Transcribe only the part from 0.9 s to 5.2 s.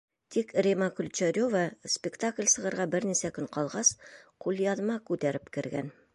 Ключарева спектакль сығырға бер нисә көн ҡалғас, ҡулъяҙма